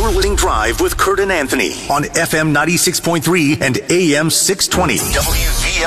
[0.00, 5.82] Your Winning Drive with Kurt and Anthony on FM 96.3 and AM 620 WVMT.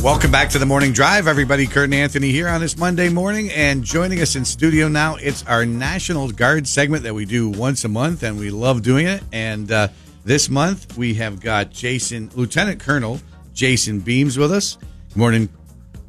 [0.00, 1.66] Welcome back to the morning drive, everybody.
[1.66, 5.16] Kurt and Anthony here on this Monday morning, and joining us in studio now.
[5.16, 9.08] It's our National Guard segment that we do once a month, and we love doing
[9.08, 9.24] it.
[9.32, 9.88] And uh,
[10.24, 13.18] this month we have got Jason, Lieutenant Colonel
[13.54, 14.78] Jason Beams, with us.
[15.12, 15.48] Good morning,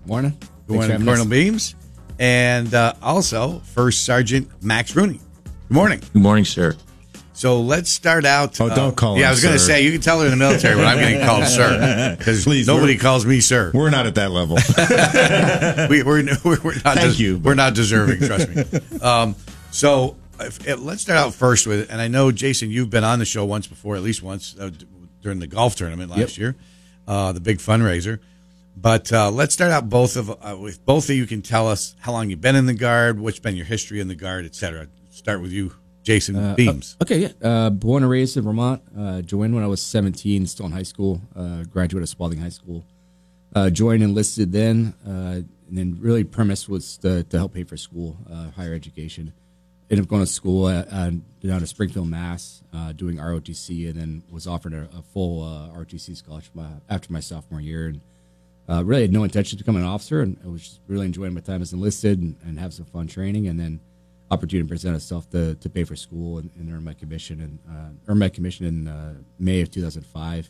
[0.05, 0.37] Morning.
[0.67, 1.75] good morning, Colonel Beams,
[2.19, 5.19] and uh, also First Sergeant Max Rooney.
[5.67, 5.99] Good morning.
[6.13, 6.75] Good morning, sir.
[7.33, 8.61] So let's start out.
[8.61, 10.25] uh, Oh, don't call Yeah, him I was going to say you can tell her
[10.25, 13.71] in the military when I'm getting called sir because Please, nobody calls me sir.
[13.73, 14.55] We're not at that level.
[15.89, 16.95] we, we're, we're, we're not.
[16.97, 17.39] Thank des- you.
[17.39, 18.19] We're not deserving.
[18.25, 18.63] Trust me.
[19.01, 19.35] Um,
[19.71, 23.19] so if, if- let's start out first with, and I know Jason, you've been on
[23.19, 24.85] the show once before, at least once uh, d-
[25.21, 26.37] during the golf tournament last Yep.
[26.37, 26.55] year,
[27.07, 28.19] uh, the big fundraiser.
[28.75, 31.95] But uh, let's start out both of uh, with both of you can tell us
[31.99, 34.55] how long you've been in the guard, what's been your history in the guard, et
[34.55, 34.87] cetera.
[35.09, 36.97] Start with you, Jason Beams.
[37.01, 37.47] Okay, yeah.
[37.47, 38.81] Uh, born and raised in Vermont.
[38.97, 41.21] Uh, joined when I was 17, still in high school.
[41.35, 42.83] Uh, graduated of Spaulding High School.
[43.55, 47.77] Uh, joined enlisted then, uh, and then really premise was to, to help pay for
[47.77, 49.31] school, uh, higher education.
[49.91, 51.11] Ended up going to school at, uh,
[51.45, 55.69] down to Springfield, Mass, uh, doing ROTC, and then was offered a, a full uh,
[55.77, 57.87] ROTC scholarship uh, after my sophomore year.
[57.87, 58.01] And
[58.69, 61.33] uh, really had no intention to become an officer, and I was just really enjoying
[61.33, 63.47] my time as enlisted and, and have some fun training.
[63.47, 63.79] And then
[64.31, 68.11] opportunity presented itself to, to pay for school and, and earn my commission and uh,
[68.11, 70.49] earn my commission in uh, May of 2005.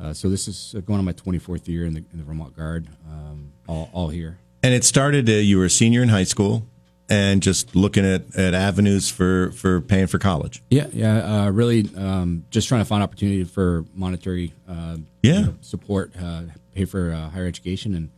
[0.00, 2.88] Uh, so this is going on my 24th year in the, in the Vermont Guard,
[3.08, 4.38] um, all, all here.
[4.62, 5.28] and it started.
[5.28, 6.66] Uh, you were a senior in high school,
[7.08, 10.62] and just looking at, at avenues for, for paying for college.
[10.70, 11.44] Yeah, yeah.
[11.44, 15.40] Uh, really, um, just trying to find opportunity for monetary, uh, Yeah.
[15.40, 16.42] you know, support, uh,
[16.74, 18.10] pay for uh, higher education, and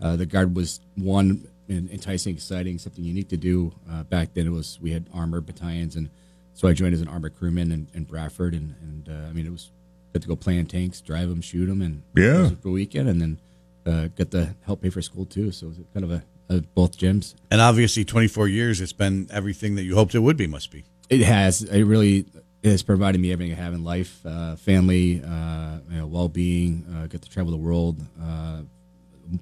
[0.00, 3.72] uh, the guard was one enticing, exciting, something unique to do.
[3.90, 6.10] Uh, back then, it was we had armored battalions, and
[6.54, 9.46] so I joined as an armored crewman in, in Bradford, and, and uh, I mean
[9.46, 9.70] it was
[10.12, 12.50] got to go play in tanks, drive them, shoot them, and Yeah.
[12.60, 13.38] for a weekend, and then
[13.86, 15.50] uh, got to help pay for school too.
[15.52, 17.34] So it was kind of a, a both gyms.
[17.50, 20.46] And obviously, 24 years, it's been everything that you hoped it would be.
[20.46, 20.84] Must be.
[21.08, 21.62] It has.
[21.62, 22.26] It really
[22.64, 26.86] has provided me everything I have in life: uh, family, uh, you know, well-being.
[26.94, 28.62] Uh, get to travel the world, uh,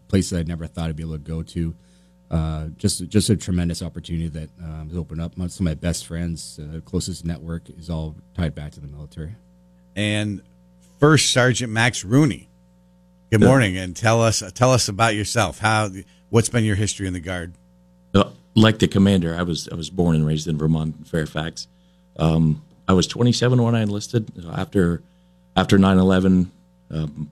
[0.08, 1.74] places I'd never thought I'd be able to go to.
[2.30, 5.34] Uh, just, just a tremendous opportunity that um, has opened up.
[5.34, 9.34] Some of my best friends, uh, closest network, is all tied back to the military.
[9.96, 10.40] and
[11.00, 12.48] First Sergeant Max Rooney.
[13.30, 15.58] Good morning, and tell us tell us about yourself.
[15.58, 15.88] How
[16.30, 17.52] what's been your history in the guard?
[18.14, 21.68] Uh, Like the commander, I was I was born and raised in Vermont, Fairfax.
[22.18, 24.32] Um, I was 27 when I enlisted.
[24.52, 25.02] After
[25.56, 26.46] after 9/11,
[26.90, 27.30] um,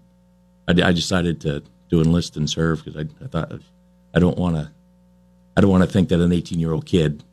[0.69, 3.53] I, I decided to to enlist and serve because I, I thought
[4.15, 4.71] I don't want to
[5.57, 7.25] I don't want to think that an 18 year old kid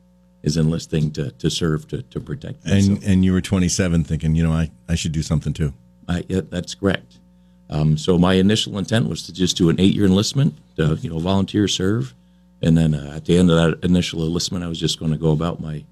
[0.42, 2.72] is enlisting to, to serve to, to protect me.
[2.72, 5.72] And and you were 27, thinking, you know, I, I should do something too.
[6.08, 7.18] I, yeah, that's correct.
[7.68, 11.18] Um, so my initial intent was to just do an eight-year enlistment, to, you know,
[11.18, 12.14] volunteer serve,
[12.62, 15.18] and then uh, at the end of that initial enlistment, I was just going to
[15.18, 15.84] go about my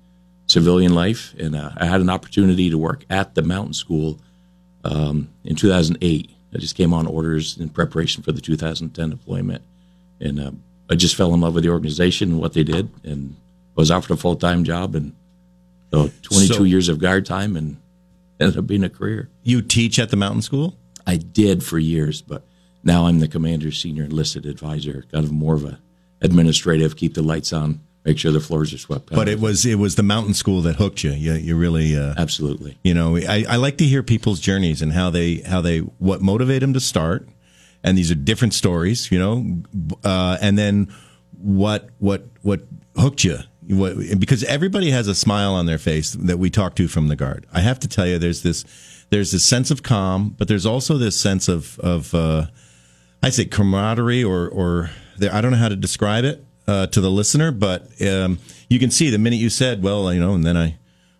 [0.46, 1.34] civilian life.
[1.38, 4.18] And uh, I had an opportunity to work at the mountain school
[4.84, 6.30] um, in 2008.
[6.54, 9.62] I just came on orders in preparation for the 2010 deployment,
[10.20, 10.50] and uh,
[10.88, 13.34] I just fell in love with the organization and what they did, and
[13.76, 15.14] I was offered a full-time job, and
[15.92, 17.78] so 22 So- years of guard time, and
[18.38, 19.28] ended up being a career.
[19.42, 20.76] You teach at the mountain school?
[21.06, 22.44] I did for years, but
[22.82, 25.78] now I'm the commander's senior enlisted advisor, kind of more of a
[26.20, 29.10] administrative, keep the lights on, make sure the floors are swept.
[29.10, 31.12] But it was it was the mountain school that hooked you.
[31.12, 34.92] You, you really uh, absolutely You know, I, I like to hear people's journeys and
[34.92, 37.28] how they how they what motivate them to start,
[37.82, 39.62] and these are different stories, you know,
[40.04, 40.92] uh, and then
[41.38, 42.62] what what what
[42.96, 43.38] hooked you.
[43.66, 47.16] What, because everybody has a smile on their face that we talk to from the
[47.16, 47.46] guard.
[47.50, 48.62] I have to tell you, there's this
[49.14, 52.46] there's this sense of calm, but there's also this sense of of uh,
[53.22, 57.00] I say camaraderie or or there, I don't know how to describe it uh, to
[57.00, 60.42] the listener, but um, you can see the minute you said, "Well, you know," and
[60.42, 60.78] then I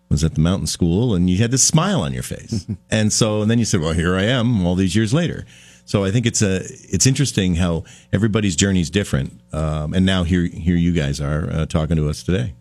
[0.09, 3.41] was at the mountain school, and you had this smile on your face, and so
[3.41, 5.45] and then you said, "Well, here I am, all these years later."
[5.85, 10.23] So I think it's a it's interesting how everybody's journey is different, um, and now
[10.23, 12.55] here here you guys are uh, talking to us today.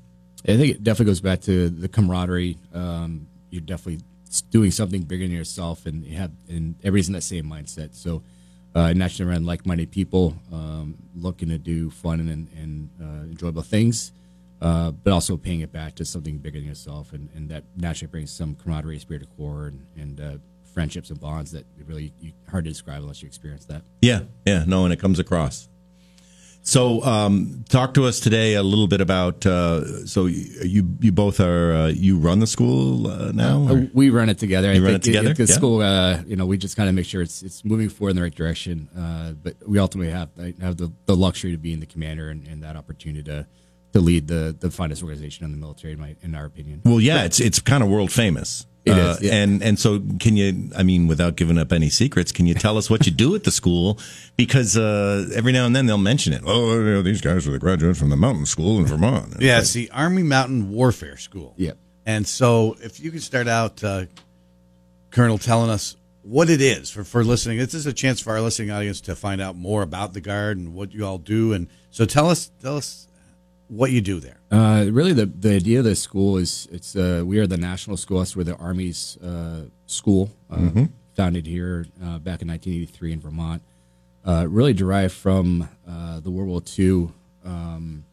[0.47, 2.57] I think it definitely goes back to the camaraderie.
[2.73, 4.05] Um, you're definitely
[4.43, 7.95] doing something bigger than yourself, and you have and everybody's in that same mindset.
[7.95, 8.23] So,
[8.75, 14.13] uh, naturally around like-minded people, um, looking to do fun and, and uh, enjoyable things,
[14.61, 18.11] uh, but also paying it back to something bigger than yourself, and, and that naturally
[18.11, 20.39] brings some camaraderie, spirit of corps, and, and uh,
[20.73, 23.83] friendships and bonds that really you, hard to describe unless you experience that.
[24.03, 25.69] Yeah, yeah, no, and it comes across.
[26.67, 29.45] So, um, talk to us today a little bit about.
[29.45, 33.69] Uh, so, you you both are uh, you run the school uh, now?
[33.69, 34.73] Uh, we run it together.
[34.73, 35.31] You run it together?
[35.31, 35.55] At the Yeah.
[35.55, 38.17] school, uh, you know, we just kind of make sure it's it's moving forward in
[38.17, 38.89] the right direction.
[38.97, 40.31] Uh, but we ultimately have
[40.63, 43.47] have the, the luxury to being the commander and, and that opportunity to
[43.93, 46.81] to lead the the finest organization in the military, in, my, in our opinion.
[46.87, 48.65] Well, yeah, it's it's kind of world famous.
[48.85, 49.35] It It is, is, yeah.
[49.35, 50.71] and and so can you?
[50.77, 53.45] I mean, without giving up any secrets, can you tell us what you do at
[53.45, 53.99] the school?
[54.37, 56.43] Because uh, every now and then they'll mention it.
[56.45, 59.37] Oh, you know, these guys are the graduates from the mountain school in Vermont.
[59.41, 61.55] Yeah, it's the Army Mountain Warfare School.
[61.57, 61.79] Yep.
[62.05, 64.05] And so, if you could start out, uh,
[65.11, 67.57] Colonel, telling us what it is for, for listening.
[67.59, 70.59] This is a chance for our listening audience to find out more about the Guard
[70.59, 71.55] and what you all do.
[71.55, 73.09] And so, tell us, tell us
[73.77, 74.39] what you do there.
[74.51, 77.97] Uh, really, the, the idea of the school is it's uh, we are the national
[77.97, 78.19] school.
[78.19, 83.63] That's where the Army's uh, school, uh, founded here uh, back in 1983 in Vermont,
[84.25, 87.11] uh, really derived from uh, the World War II.
[87.45, 88.05] Um,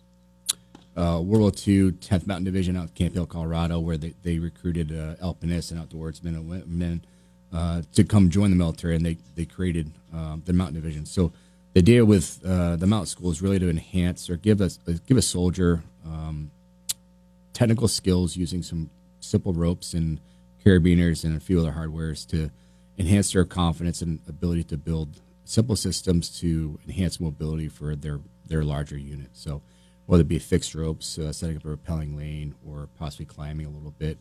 [0.96, 4.40] uh, World War II 10th Mountain Division out in Camp Hale, Colorado, where they, they
[4.40, 7.06] recruited uh, alpinists and outdoorsmen and women
[7.54, 11.06] uh, to come join the military, and they, they created um, the Mountain Division.
[11.06, 11.32] So
[11.74, 15.18] the idea with uh, the Mount School is really to enhance or give us give
[15.18, 16.52] a soldier um,
[17.54, 18.90] technical skills using some
[19.20, 20.20] simple ropes and
[20.66, 22.52] carabiners and a few other hardwares to
[22.98, 28.64] enhance their confidence and ability to build simple systems to enhance mobility for their their
[28.64, 29.30] larger unit.
[29.34, 29.62] So
[30.06, 33.70] whether it be fixed ropes, uh, setting up a rappelling lane, or possibly climbing a
[33.70, 34.18] little bit,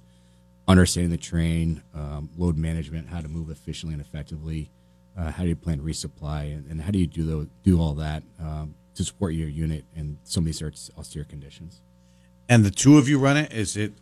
[0.69, 4.71] understanding the terrain, um, load management, how to move efficiently and effectively,
[5.17, 7.95] uh, how do you plan resupply, and, and how do you do those, do all
[7.95, 10.63] that um, to support your unit in some of these
[10.97, 11.81] austere- conditions.
[12.49, 13.53] And the two of you run it.
[13.53, 13.93] Is it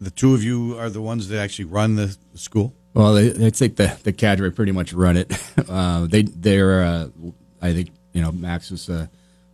[0.00, 2.74] the two of you are the ones that actually run the, the school?
[2.94, 5.32] Well, they, it's like the the cadre pretty much run it.
[5.68, 7.08] Uh, they they're uh,
[7.62, 9.08] I think you know Max was a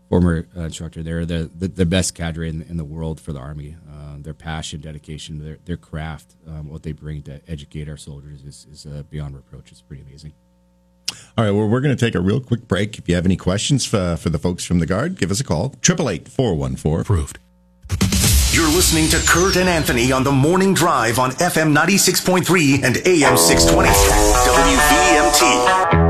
[0.08, 1.02] former uh, instructor.
[1.02, 3.76] They're the, the the best cadre in, in the world for the army.
[3.90, 8.42] Uh, their passion, dedication, their their craft, um, what they bring to educate our soldiers
[8.42, 9.70] is is uh, beyond reproach.
[9.70, 10.32] It's pretty amazing.
[11.36, 12.98] All right, well, we're going to take a real quick break.
[12.98, 15.44] If you have any questions for, for the folks from the Guard, give us a
[15.44, 15.66] call.
[15.82, 17.38] 888 414 Approved.
[18.50, 23.36] You're listening to Kurt and Anthony on the morning drive on FM 96.3 and AM
[23.36, 23.88] 620.
[24.48, 26.07] WVMT.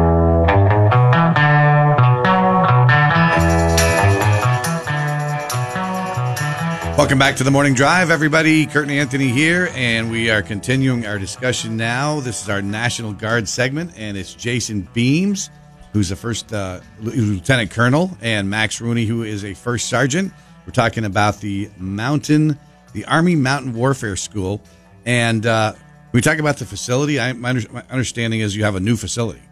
[6.98, 8.66] Welcome back to the morning drive, everybody.
[8.66, 12.18] Kurt and Anthony here, and we are continuing our discussion now.
[12.18, 15.48] This is our National Guard segment, and it's Jason Beams,
[15.92, 20.32] who's a first uh, lieutenant colonel, and Max Rooney, who is a first sergeant.
[20.66, 22.58] We're talking about the mountain,
[22.94, 24.60] the Army Mountain Warfare School,
[25.06, 25.74] and uh,
[26.10, 27.20] we talk about the facility.
[27.20, 29.42] I, my, under- my understanding is you have a new facility.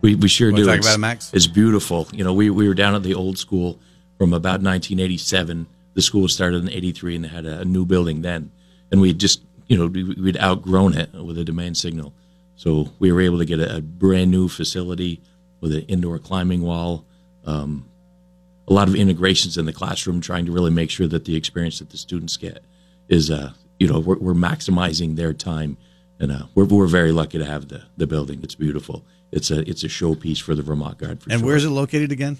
[0.00, 0.64] We, we sure do.
[0.64, 1.30] talk It's- about it, Max?
[1.34, 2.08] It's beautiful.
[2.10, 3.78] You know, we, we were down at the old school
[4.18, 5.66] from about 1987.
[5.94, 8.50] The school started in 83 and they had a, a new building then.
[8.90, 12.12] And we just, you know, we, we'd outgrown it with a demand signal.
[12.56, 15.20] So we were able to get a, a brand new facility
[15.60, 17.04] with an indoor climbing wall,
[17.44, 17.88] um,
[18.66, 21.78] a lot of integrations in the classroom, trying to really make sure that the experience
[21.78, 22.62] that the students get
[23.08, 25.76] is, uh, you know, we're, we're maximizing their time.
[26.20, 28.40] And uh, we're, we're very lucky to have the, the building.
[28.42, 29.04] It's beautiful.
[29.30, 31.22] It's a it's a showpiece for the Vermont Guard.
[31.22, 31.46] For And sure.
[31.46, 32.38] where is it located again?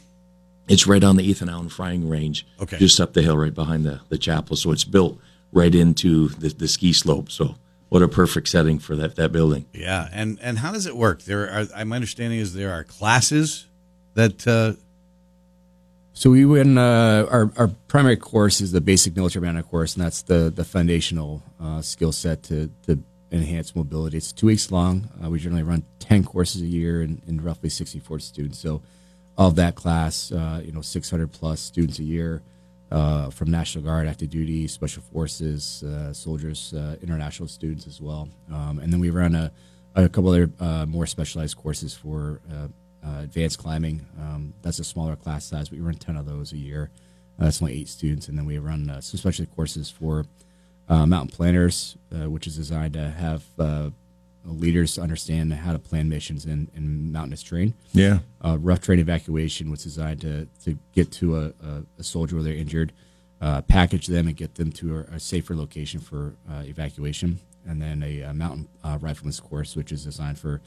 [0.68, 2.78] It's right on the Ethan Allen Firing Range, Okay.
[2.78, 4.54] just up the hill, right behind the, the chapel.
[4.56, 5.18] So it's built
[5.52, 7.30] right into the, the ski slope.
[7.30, 7.54] So
[7.88, 9.64] what a perfect setting for that that building.
[9.72, 11.22] Yeah, and and how does it work?
[11.22, 11.66] There are.
[11.74, 13.66] I- My understanding is there are classes
[14.14, 14.46] that.
[14.46, 14.74] Uh,
[16.12, 20.04] So we win uh, our our primary course is the basic military mountaineer course, and
[20.04, 22.98] that's the the foundational uh, skill set to to
[23.30, 24.16] enhance mobility.
[24.16, 25.08] It's two weeks long.
[25.22, 28.58] Uh, we generally run ten courses a year and, and roughly sixty four students.
[28.58, 28.82] So
[29.38, 32.42] of that class, uh, you know, six hundred plus students a year
[32.90, 38.28] uh, from National Guard, active duty, special forces, uh, soldiers, uh, international students as well,
[38.52, 39.52] um, and then we run a
[39.94, 42.68] a couple other uh, more specialized courses for uh,
[43.20, 44.06] advanced climbing.
[44.20, 45.72] Um, that's a smaller class size.
[45.72, 46.90] We run 10 of those a year.
[47.36, 48.28] That's only eight students.
[48.28, 50.24] And then we run some specialty courses for
[50.88, 53.42] mountain planners, which is designed to have
[54.48, 57.74] uh, to understand how to plan missions in, in mountainous terrain.
[57.92, 58.20] Yeah.
[58.44, 62.44] Uh, rough terrain evacuation was designed to, to get to a, a, a soldier where
[62.44, 62.92] they're injured,
[63.40, 67.38] uh, package them and get them to a, a safer location for uh, evacuation.
[67.66, 70.62] And then a, mountain uh, rifleman's course, which is designed for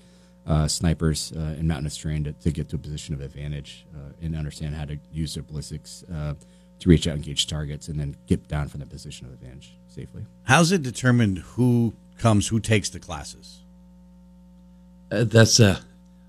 [0.46, 4.12] uh, snipers uh, in mountainous terrain to, to get to a position of advantage uh,
[4.22, 6.34] and understand how to use their ballistics uh,
[6.80, 9.78] to reach out and engage targets and then get down from that position of advantage
[9.88, 10.26] safely.
[10.44, 13.62] how's it determined who comes, who takes the classes?
[15.12, 15.80] Uh, that's uh,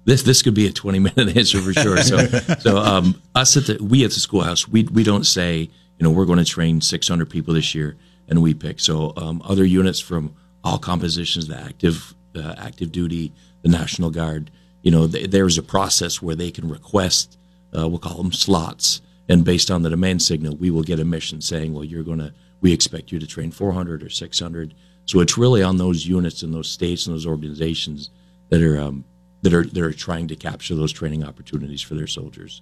[0.05, 1.99] this this could be a 20 minute answer for sure.
[1.99, 2.19] So
[2.59, 6.11] so um, us at the we at the schoolhouse we we don't say you know
[6.11, 7.97] we're going to train 600 people this year
[8.29, 8.81] and we pick.
[8.81, 10.35] So um, other units from
[10.65, 14.51] all compositions, the active uh, active duty, the National Guard,
[14.83, 17.39] you know, th- there's a process where they can request
[17.77, 21.05] uh, we'll call them slots, and based on the demand signal, we will get a
[21.05, 24.75] mission saying, well, you're going to we expect you to train 400 or 600.
[25.05, 28.11] So it's really on those units and those states and those organizations
[28.53, 29.03] that are um,
[29.41, 32.61] that are that are trying to capture those training opportunities for their soldiers.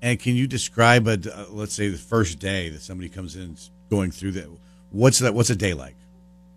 [0.00, 3.58] And can you describe a uh, let's say the first day that somebody comes in
[3.90, 4.48] going through that?
[4.90, 5.34] What's that?
[5.34, 5.96] What's a day like?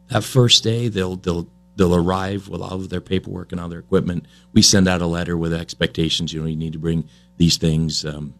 [0.08, 3.80] That first day, they'll they'll they'll arrive with all of their paperwork and all their
[3.80, 4.26] equipment.
[4.54, 6.32] We send out a letter with expectations.
[6.32, 8.06] You know, you need to bring these things.
[8.06, 8.36] Um,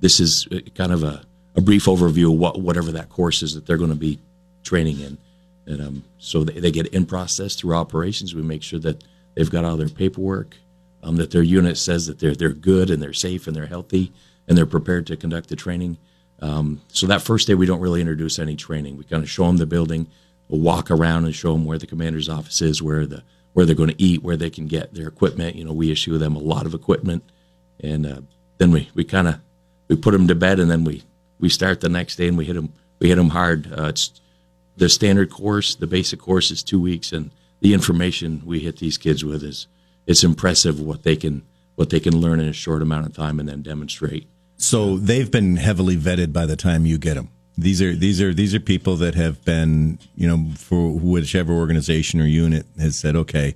[0.00, 1.22] this is uh, kind of a,
[1.54, 4.20] a brief overview of what whatever that course is that they're going to be
[4.62, 5.18] training in.
[5.66, 8.34] And um, so they, they, get in process through operations.
[8.34, 10.56] We make sure that they've got all their paperwork,
[11.02, 14.12] um, that their unit says that they're they're good and they're safe and they're healthy
[14.48, 15.98] and they're prepared to conduct the training.
[16.40, 18.96] Um, so that first day we don't really introduce any training.
[18.96, 20.06] We kind of show them the building,
[20.48, 23.22] we'll walk around and show them where the commander's office is, where the
[23.52, 25.56] where they're going to eat, where they can get their equipment.
[25.56, 27.24] You know, we issue them a lot of equipment,
[27.80, 28.20] and uh,
[28.58, 29.40] then we we kind of
[29.88, 31.02] we put them to bed, and then we
[31.38, 33.72] we start the next day and we hit them we hit them hard.
[33.72, 34.20] Uh, it's
[34.76, 38.98] the standard course, the basic course is two weeks, and the information we hit these
[38.98, 39.66] kids with is
[40.06, 43.40] it's impressive what they can what they can learn in a short amount of time
[43.40, 44.28] and then demonstrate.
[44.56, 47.30] So they've been heavily vetted by the time you get them.
[47.56, 52.20] These are these are these are people that have been you know for whichever organization
[52.20, 53.54] or unit has said okay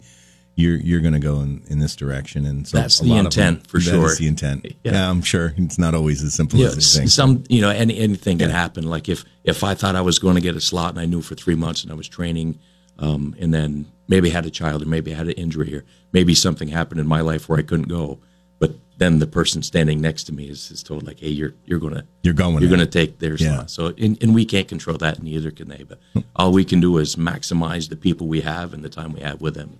[0.57, 3.69] you're you're going to go in, in this direction, and so that's the intent them,
[3.69, 4.01] for sure.
[4.03, 4.65] That's the intent.
[4.65, 4.93] Yeah.
[4.93, 5.11] yeah.
[5.11, 7.11] I'm sure it's not always as simple yeah, as think.
[7.11, 8.47] Some you know any, anything yeah.
[8.47, 8.85] can happen.
[8.85, 11.23] Like if if I thought I was going to get a slot and I knew
[11.23, 12.61] for three months and I was training,
[12.99, 16.35] um, and then maybe had a child or maybe I had an injury or maybe
[16.35, 18.19] something happened in my life where I couldn't go,
[18.59, 21.79] but then the person standing next to me is, is told like, hey, you're you're
[21.79, 23.71] gonna you're going you're gonna take their slot.
[23.71, 25.85] So and, and we can't control that, neither can they.
[25.85, 26.01] But
[26.37, 29.41] all we can do is maximize the people we have and the time we have
[29.41, 29.79] with them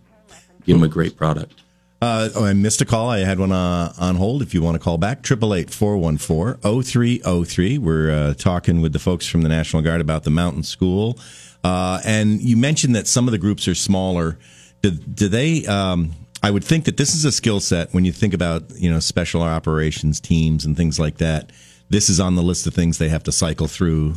[0.65, 1.61] give them a great product.
[2.03, 3.09] Uh, oh, I missed a call.
[3.09, 4.43] I had one uh, on hold.
[4.43, 7.79] If you want to call back, 888-414-0303.
[7.79, 11.19] We're uh, talking with the folks from the National Guard about the mountain school.
[11.65, 14.39] Uh, and you mentioned that some of the groups are smaller.
[14.83, 15.67] Do, do they...
[15.67, 18.91] Um, I would think that this is a skill set when you think about, you
[18.91, 21.51] know, special operations teams and things like that.
[21.89, 24.17] This is on the list of things they have to cycle through.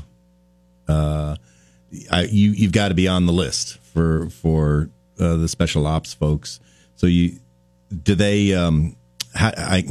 [0.90, 1.38] Uh,
[2.12, 6.14] I, you, you've got to be on the list for for uh, the special ops
[6.14, 6.60] folks.
[6.96, 7.40] So you
[8.04, 8.54] do they?
[8.54, 8.98] Um,
[9.34, 9.86] how, I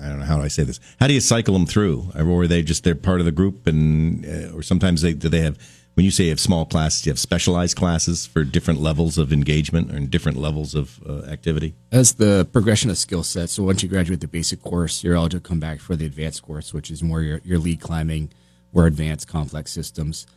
[0.00, 0.80] I don't know how do I say this.
[0.98, 3.68] How do you cycle them through, or are they just they're part of the group,
[3.68, 5.58] and uh, or sometimes they do they have
[5.98, 9.32] when you say you have small classes, you have specialized classes for different levels of
[9.32, 11.74] engagement or different levels of uh, activity?
[11.90, 15.42] As the progression of skill sets, so once you graduate the basic course, you're eligible
[15.42, 18.30] to come back for the advanced course, which is more your, your lead climbing,
[18.72, 20.28] more advanced complex systems.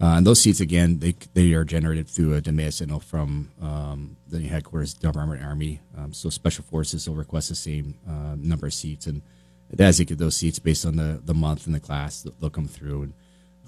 [0.00, 4.16] Uh, and those seats, again, they, they are generated through a demand signal from um,
[4.26, 5.82] the headquarters, Department Army.
[5.98, 9.20] Um, so special forces will request the same uh, number of seats, and
[9.78, 12.68] as you get those seats based on the, the month and the class, they'll come
[12.68, 13.02] through.
[13.02, 13.12] And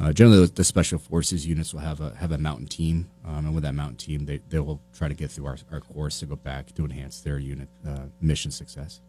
[0.01, 3.55] uh, generally, the, special forces units will have a have a mountain team, um, and
[3.55, 6.27] with that mountain team, they, they will try to get through our, our course to
[6.27, 9.01] go back to enhance their unit uh, mission success.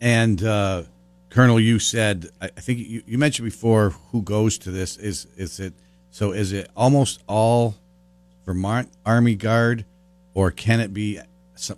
[0.00, 0.84] And uh,
[1.30, 5.60] Colonel, you said I think you, you mentioned before who goes to this is is
[5.60, 5.74] it
[6.10, 7.74] so is it almost all
[8.44, 9.84] Vermont Army Guard,
[10.32, 11.20] or can it be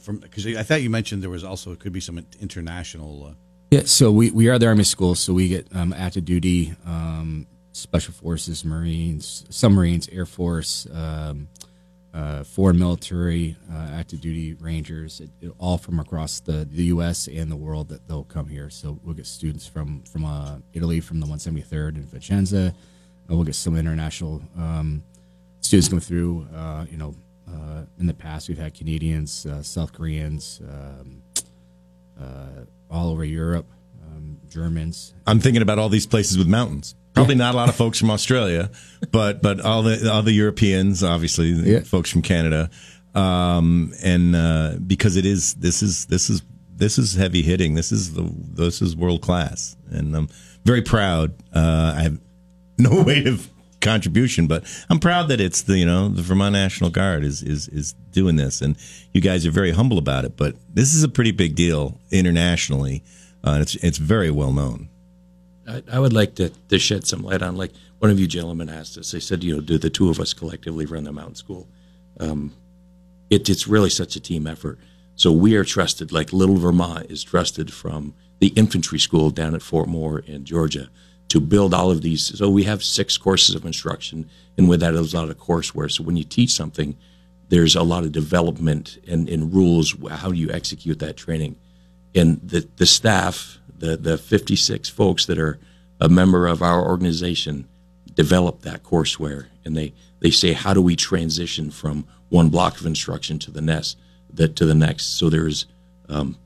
[0.01, 0.19] from?
[0.19, 3.29] Because I thought you mentioned there was also it could be some international.
[3.31, 3.35] Uh,
[3.71, 7.47] yeah, so we, we are the Army school, so we get um, active duty, um,
[7.77, 11.49] Special Forces, Marines, submarines, Air Force, um,
[12.15, 17.29] uh, foreign military, uh, active duty Rangers, it, it, all from across the, the U.S.
[17.29, 18.71] and the world that they'll come here.
[18.71, 22.73] So we'll get students from from uh, Italy, from the 173rd in Vicenza, uh,
[23.29, 25.05] we'll get some international um,
[25.61, 26.49] students come through.
[26.57, 27.15] Uh, you know,
[27.47, 31.23] uh, in the past we've had Canadians, South Koreans, um,
[32.91, 33.67] all over Europe,
[34.17, 35.15] um, Germans.
[35.27, 36.95] I'm thinking about all these places with mountains.
[37.15, 37.45] Probably yeah.
[37.45, 38.71] not a lot of folks from Australia,
[39.11, 41.81] but but all the all the Europeans, obviously, yeah.
[41.81, 42.71] folks from Canada,
[43.15, 46.43] um, and uh, because it is this is this is
[46.77, 47.75] this is heavy hitting.
[47.75, 50.29] This is the this is world class, and I'm
[50.65, 51.35] very proud.
[51.55, 52.19] Uh, I have
[52.79, 53.49] no weight of
[53.81, 57.69] contribution, but I'm proud that it's the you know the Vermont National Guard is is
[57.69, 58.77] is doing this, and
[59.15, 60.37] you guys are very humble about it.
[60.37, 63.03] But this is a pretty big deal internationally,
[63.47, 64.89] uh, it's it's very well known.
[65.69, 68.69] I, I, would like to, to shed some light on like one of you gentlemen
[68.69, 69.11] asked us.
[69.11, 71.69] They said, you know, do the two of us collectively run the mountain school?
[72.21, 72.55] Um,
[73.31, 74.79] it, it's really such a team effort.
[75.17, 79.63] So we are trusted, like Little Vermont is trusted from the infantry school down at
[79.63, 80.89] Fort Moore in Georgia
[81.29, 82.39] to build all of these.
[82.39, 85.91] So we have six courses of instruction, and with that, there's a lot of courseware.
[85.91, 86.97] So when you teach something,
[87.49, 89.95] there's a lot of development and, and rules.
[90.11, 91.57] How do you execute that training?
[92.17, 95.59] And the, the staff, the, the 56 folks that are
[96.01, 97.69] a member of our organization,
[98.15, 99.47] develop that courseware.
[99.65, 103.61] And they, they say, how do we transition from one block of instruction to the
[103.61, 103.99] next?
[104.33, 105.19] That to the next.
[105.19, 105.67] So there's,
[106.09, 106.37] um,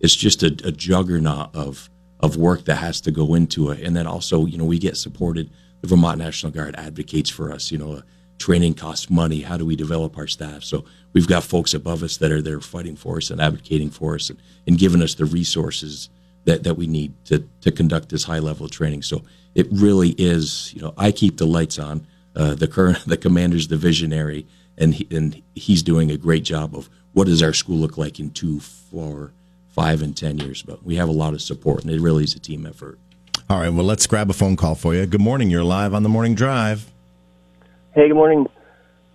[0.00, 1.90] it's just a, a juggernaut of
[2.22, 3.80] of work that has to go into it.
[3.80, 5.50] And then also, you know, we get supported.
[5.80, 7.72] The Vermont National Guard advocates for us.
[7.72, 8.02] You know,
[8.40, 9.42] training costs money.
[9.42, 10.64] How do we develop our staff?
[10.64, 14.16] So we've got folks above us that are there fighting for us and advocating for
[14.16, 16.08] us and, and giving us the resources
[16.46, 19.02] that, that we need to, to conduct this high level training.
[19.02, 19.22] So
[19.54, 22.06] it really is, you know, I keep the lights on.
[22.34, 24.46] Uh, the current, the commander's the visionary,
[24.78, 28.18] and he, and he's doing a great job of what does our school look like
[28.18, 29.32] in two, four,
[29.68, 30.62] five and 10 years.
[30.62, 32.98] But we have a lot of support, and it really is a team effort.
[33.50, 35.04] All right, well, let's grab a phone call for you.
[35.06, 35.50] Good morning.
[35.50, 36.90] You're live on the morning drive.
[37.92, 38.46] Hey, good morning.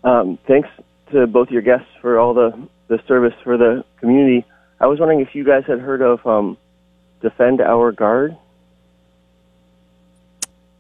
[0.04, 0.68] Um, thanks
[1.14, 4.46] to both your guests for all the, the service for the community.
[4.82, 6.58] I was wondering if you guys had heard of um,
[7.22, 8.36] Defend Our Guard.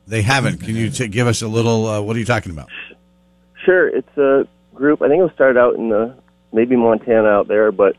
[0.08, 0.60] They haven't.
[0.60, 1.88] Can you t- give us a little?
[1.88, 2.68] Uh, what are you talking about?
[3.64, 5.02] Sure, it's a group.
[5.02, 6.16] I think it was started out in the
[6.52, 7.96] maybe Montana out there, but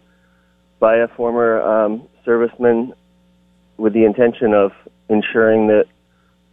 [0.78, 2.92] by a former um, serviceman
[3.78, 4.72] with the intention of
[5.08, 5.86] ensuring that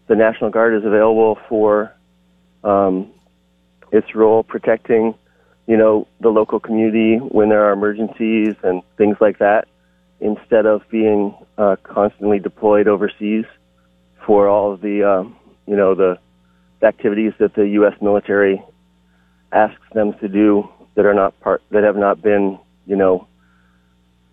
[0.08, 1.94] the National Guard is available for
[2.64, 3.12] um,
[3.94, 5.14] its role protecting,
[5.68, 9.68] you know, the local community when there are emergencies and things like that,
[10.20, 13.46] instead of being uh, constantly deployed overseas
[14.26, 15.36] for all of the, um,
[15.68, 16.18] you know, the
[16.82, 17.94] activities that the U.S.
[18.02, 18.62] military
[19.52, 22.58] asks them to do that are not part that have not been,
[22.88, 23.28] you know,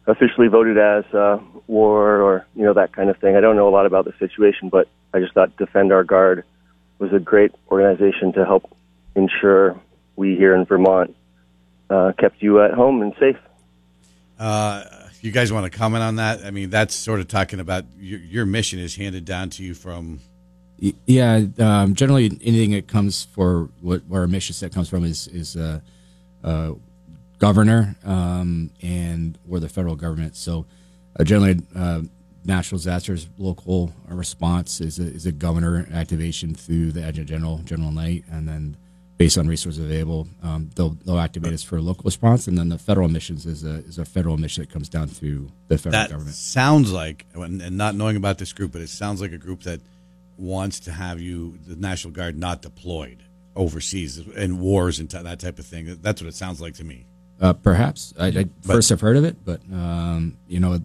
[0.07, 3.37] officially voted as uh, war or you know that kind of thing.
[3.37, 6.45] I don't know a lot about the situation, but I just thought Defend Our Guard
[6.99, 8.75] was a great organization to help
[9.15, 9.81] ensure
[10.17, 11.17] we here in Vermont
[11.89, 13.37] uh, kept you at home and safe.
[14.39, 14.85] Uh,
[15.21, 16.45] you guys want to comment on that?
[16.45, 19.75] I mean, that's sort of talking about your, your mission is handed down to you
[19.75, 20.21] from.
[21.07, 25.27] Yeah, um, generally anything that comes for what where our mission set comes from is
[25.29, 25.81] is uh,
[26.43, 26.73] uh,
[27.39, 30.37] governor um, and or the federal government.
[30.37, 30.65] So
[31.19, 32.03] uh, generally, uh,
[32.47, 37.93] natural disasters local response is a, is a governor activation through the adjutant general, General
[37.93, 38.77] Knight, and then
[39.21, 42.79] based on resources available, um, they'll they'll activate us for local response, and then the
[42.79, 46.09] federal missions is a is a federal mission that comes down through the federal That
[46.09, 46.35] government.
[46.35, 49.83] sounds like, and not knowing about this group, but it sounds like a group that
[50.39, 53.23] wants to have you, the National Guard, not deployed
[53.55, 55.99] overseas in wars and t- that type of thing.
[56.01, 57.05] That's what it sounds like to me.
[57.39, 60.81] Uh, perhaps I, I first have heard of it, but um, you know,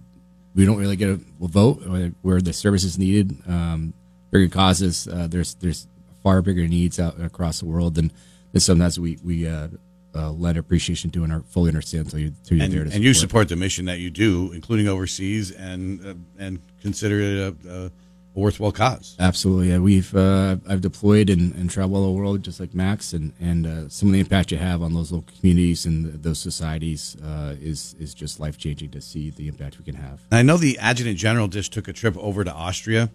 [0.53, 1.83] we don't really get a vote
[2.21, 3.37] where the service is needed.
[3.47, 3.93] Um,
[4.29, 5.87] bigger causes, uh, there's there's
[6.25, 8.11] far bigger needs out across the world than,
[8.51, 9.67] than sometimes we we uh,
[10.15, 13.03] uh, lend appreciation to and are fully understand until you you're And, there to and
[13.03, 13.29] you support.
[13.29, 17.91] support the mission that you do, including overseas, and uh, and consider it a, a
[18.33, 19.15] worthwhile cause.
[19.19, 19.77] Absolutely, yeah.
[19.89, 23.67] We've uh, I've deployed and, and traveled all the world just like Max, and and
[23.67, 27.53] uh, some of the impact you have on those local communities and those societies uh,
[27.71, 30.17] is is just life changing to see the impact we can have.
[30.31, 33.09] I know the adjutant general just took a trip over to Austria.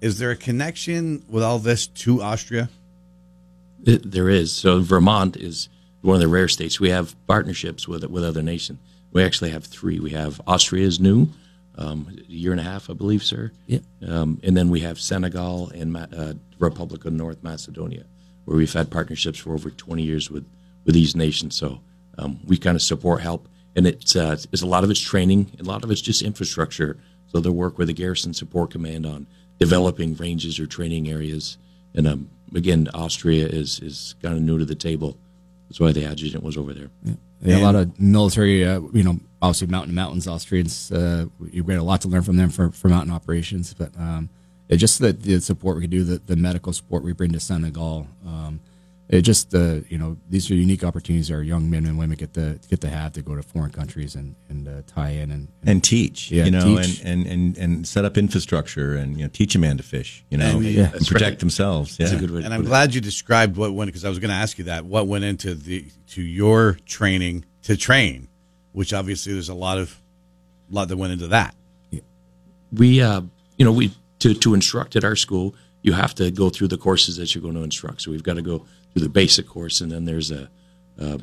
[0.00, 2.68] Is there a connection with all this to Austria?
[3.84, 4.52] It, there is.
[4.52, 5.68] So Vermont is
[6.02, 6.78] one of the rare states.
[6.80, 8.78] We have partnerships with with other nations.
[9.12, 9.98] We actually have three.
[9.98, 11.28] We have Austria is new,
[11.78, 13.50] um, a year and a half, I believe, sir.
[13.66, 13.78] Yeah.
[14.06, 18.04] Um, and then we have Senegal and Ma- uh, Republic of North Macedonia,
[18.44, 20.44] where we've had partnerships for over 20 years with
[20.84, 21.56] with these nations.
[21.56, 21.80] So
[22.18, 25.52] um, we kind of support help, and it's uh, it's a lot of it's training,
[25.58, 26.98] a lot of it's just infrastructure.
[27.28, 29.26] So they'll work with the Garrison Support Command on
[29.58, 31.58] developing ranges or training areas.
[31.94, 35.16] And um, again, Austria is is kind of new to the table.
[35.68, 36.90] That's why the adjutant was over there.
[37.42, 40.26] They have a lot of military, uh, you know, obviously mountain to mountains.
[40.28, 43.74] Austrians, uh, you get a lot to learn from them for, for mountain operations.
[43.74, 44.30] But um,
[44.68, 47.40] it just the, the support we can do, the, the medical support we bring to
[47.40, 48.06] Senegal.
[48.26, 48.60] Um,
[49.08, 52.34] it just uh, you know these are unique opportunities our young men and women get
[52.34, 55.48] to get to have to go to foreign countries and and uh, tie in and,
[55.64, 57.00] and teach, Yeah, you know, teach.
[57.04, 60.24] And, and, and, and set up infrastructure and, you know, teach a man to fish,
[60.30, 60.86] you know, And- and, Yeah.
[60.86, 61.38] That's protect right.
[61.38, 61.98] themselves.
[61.98, 62.06] Yeah.
[62.06, 62.40] That's a good way.
[62.40, 62.68] to And I'm put it.
[62.70, 64.84] glad you described what went because I was going to ask you that.
[64.86, 68.28] What went into the to your training to train,
[68.72, 69.96] which obviously there's a lot of
[70.70, 71.54] lot that went into that.
[72.72, 73.20] we uh,
[73.56, 76.76] you know we to, to instruct at our school you have to go through the
[76.78, 78.64] courses that you're going to instruct so we've got to go
[78.96, 80.48] through the basic course and then there's a,
[80.98, 81.20] a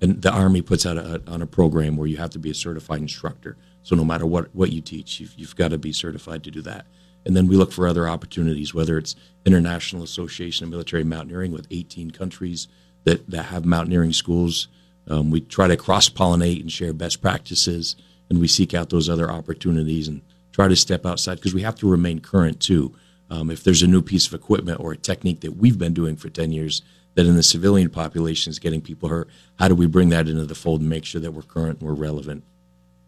[0.00, 2.54] and the Army puts out a, on a program where you have to be a
[2.54, 3.56] certified instructor.
[3.82, 6.62] So no matter what, what you teach, you've, you've got to be certified to do
[6.62, 6.86] that.
[7.26, 11.66] And then we look for other opportunities, whether it's International Association of Military Mountaineering with
[11.72, 12.68] 18 countries
[13.02, 14.68] that, that have mountaineering schools.
[15.08, 17.96] Um, we try to cross pollinate and share best practices,
[18.30, 21.76] and we seek out those other opportunities and try to step outside because we have
[21.76, 22.94] to remain current too.
[23.30, 26.16] Um, if there's a new piece of equipment or a technique that we've been doing
[26.16, 26.82] for 10 years
[27.18, 29.28] that in the civilian population is getting people hurt,
[29.58, 31.88] how do we bring that into the fold and make sure that we're current and
[31.88, 32.44] we're relevant?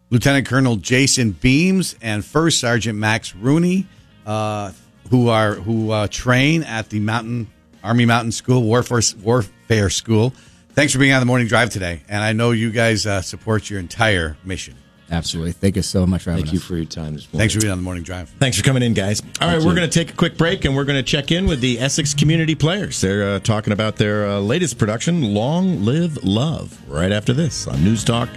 [0.09, 3.87] Lieutenant Colonel Jason Beams and First Sergeant Max Rooney,
[4.25, 4.73] uh,
[5.09, 7.49] who are who uh, train at the Mountain
[7.85, 10.33] Army Mountain School Warfare Warfare School.
[10.73, 13.69] Thanks for being on the morning drive today, and I know you guys uh, support
[13.69, 14.75] your entire mission.
[15.11, 15.51] Absolutely.
[15.51, 17.39] Thank you so much for having Thank you for your time this morning.
[17.39, 18.29] Thanks for being on the morning drive.
[18.39, 19.21] Thanks for coming in, guys.
[19.41, 21.47] All right, we're going to take a quick break and we're going to check in
[21.47, 23.01] with the Essex Community Players.
[23.01, 27.83] They're uh, talking about their uh, latest production, Long Live Love, right after this on
[27.83, 28.29] News Talk